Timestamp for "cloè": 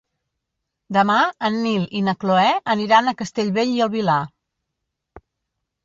2.25-2.47